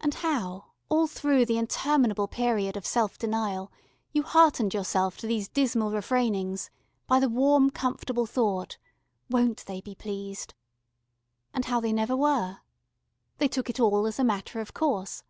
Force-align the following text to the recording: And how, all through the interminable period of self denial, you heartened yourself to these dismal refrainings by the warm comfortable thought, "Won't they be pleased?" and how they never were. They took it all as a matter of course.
And 0.00 0.14
how, 0.14 0.72
all 0.88 1.06
through 1.06 1.44
the 1.44 1.58
interminable 1.58 2.26
period 2.26 2.78
of 2.78 2.86
self 2.86 3.18
denial, 3.18 3.70
you 4.10 4.22
heartened 4.22 4.72
yourself 4.72 5.18
to 5.18 5.26
these 5.26 5.50
dismal 5.50 5.90
refrainings 5.90 6.70
by 7.06 7.20
the 7.20 7.28
warm 7.28 7.68
comfortable 7.68 8.24
thought, 8.24 8.78
"Won't 9.28 9.66
they 9.66 9.82
be 9.82 9.94
pleased?" 9.94 10.54
and 11.52 11.66
how 11.66 11.78
they 11.78 11.92
never 11.92 12.16
were. 12.16 12.60
They 13.36 13.48
took 13.48 13.68
it 13.68 13.78
all 13.78 14.06
as 14.06 14.18
a 14.18 14.24
matter 14.24 14.62
of 14.62 14.72
course. 14.72 15.22